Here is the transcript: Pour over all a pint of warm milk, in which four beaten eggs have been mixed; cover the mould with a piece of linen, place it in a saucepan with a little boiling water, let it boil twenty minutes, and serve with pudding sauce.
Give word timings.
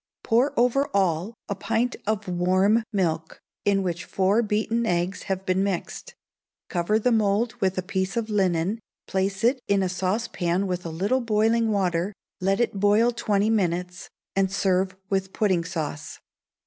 Pour 0.23 0.59
over 0.59 0.87
all 0.95 1.35
a 1.47 1.53
pint 1.53 1.95
of 2.07 2.27
warm 2.27 2.81
milk, 2.91 3.39
in 3.65 3.83
which 3.83 4.03
four 4.03 4.41
beaten 4.41 4.83
eggs 4.87 5.21
have 5.29 5.45
been 5.45 5.63
mixed; 5.63 6.15
cover 6.69 6.97
the 6.97 7.11
mould 7.11 7.53
with 7.61 7.77
a 7.77 7.83
piece 7.83 8.17
of 8.17 8.27
linen, 8.27 8.79
place 9.05 9.43
it 9.43 9.61
in 9.67 9.83
a 9.83 9.89
saucepan 9.89 10.65
with 10.65 10.87
a 10.87 10.89
little 10.89 11.21
boiling 11.21 11.69
water, 11.71 12.13
let 12.39 12.59
it 12.59 12.79
boil 12.79 13.11
twenty 13.11 13.51
minutes, 13.51 14.09
and 14.35 14.51
serve 14.51 14.95
with 15.11 15.33
pudding 15.33 15.63
sauce. 15.63 16.17